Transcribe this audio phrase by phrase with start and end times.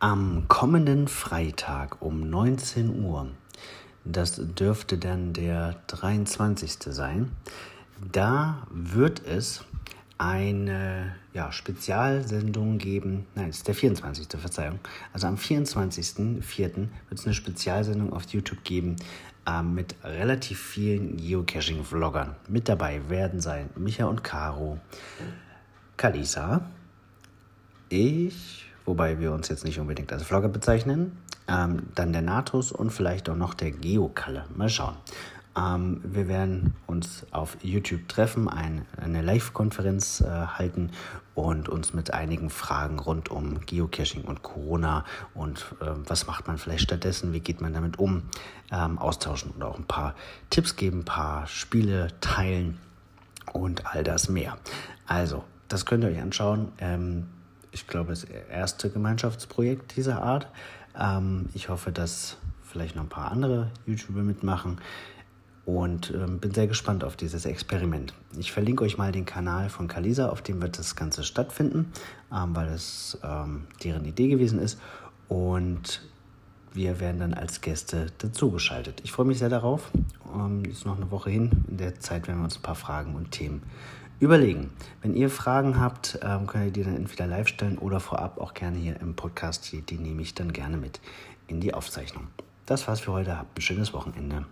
[0.00, 3.26] Am kommenden Freitag um 19 Uhr,
[4.04, 6.94] das dürfte dann der 23.
[6.94, 7.32] sein,
[8.12, 9.64] da wird es
[10.16, 13.26] eine ja, Spezialsendung geben.
[13.34, 14.28] Nein, es ist der 24.
[14.40, 14.78] Verzeihung.
[15.12, 16.44] Also am 24.04.
[16.46, 18.94] wird es eine Spezialsendung auf YouTube geben
[19.48, 22.36] äh, mit relativ vielen Geocaching-Vloggern.
[22.46, 24.78] Mit dabei werden sein Micha und Caro,
[25.96, 26.62] Kalisa,
[27.88, 32.90] ich, wobei wir uns jetzt nicht unbedingt als Vlogger bezeichnen, ähm, dann der Natus und
[32.90, 34.46] vielleicht auch noch der Geokalle.
[34.56, 34.96] Mal schauen.
[35.56, 40.90] Ähm, wir werden uns auf YouTube treffen, ein, eine Live-Konferenz äh, halten
[41.34, 46.56] und uns mit einigen Fragen rund um Geocaching und Corona und äh, was macht man
[46.56, 48.22] vielleicht stattdessen, wie geht man damit um,
[48.72, 50.14] ähm, austauschen und auch ein paar
[50.48, 52.78] Tipps geben, ein paar Spiele teilen
[53.52, 54.56] und all das mehr.
[55.06, 56.72] Also, das könnt ihr euch anschauen.
[56.78, 57.26] Ähm,
[57.72, 60.48] ich glaube, das erste Gemeinschaftsprojekt dieser Art.
[60.98, 64.80] Ähm, ich hoffe, dass vielleicht noch ein paar andere YouTuber mitmachen
[65.64, 68.14] und ähm, bin sehr gespannt auf dieses Experiment.
[68.38, 71.92] Ich verlinke euch mal den Kanal von Kalisa, auf dem wird das Ganze stattfinden,
[72.32, 74.80] ähm, weil es ähm, deren Idee gewesen ist
[75.28, 76.02] und
[76.72, 79.00] wir werden dann als Gäste dazugeschaltet.
[79.04, 79.90] Ich freue mich sehr darauf.
[80.34, 81.64] Ähm, ist noch eine Woche hin.
[81.68, 83.62] In der Zeit werden wir uns ein paar Fragen und Themen
[84.20, 84.70] überlegen.
[85.02, 88.54] Wenn ihr Fragen habt, ähm, könnt ihr die dann entweder live stellen oder vorab auch
[88.54, 89.72] gerne hier im Podcast.
[89.72, 91.00] Die, die nehme ich dann gerne mit
[91.46, 92.28] in die Aufzeichnung.
[92.66, 93.38] Das war's für heute.
[93.38, 94.44] Habt ein schönes Wochenende.